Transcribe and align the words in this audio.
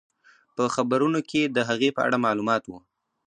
په 0.55 0.63
خبرونو 0.75 1.19
کې 1.29 1.41
د 1.55 1.57
هغې 1.69 1.89
په 1.95 2.01
اړه 2.07 2.17
معلومات 2.25 2.63
وو. 2.65 2.79